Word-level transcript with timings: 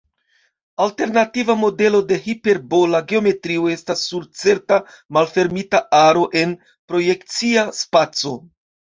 Alternativa 0.83 1.55
modelo 1.63 1.97
de 2.11 2.15
hiperbola 2.21 3.01
geometrio 3.11 3.67
estas 3.73 4.01
sur 4.13 4.25
certa 4.43 4.79
malfermita 5.17 5.81
aro 5.99 6.23
en 6.41 6.55
projekcia 6.93 7.67
spaco. 7.81 8.33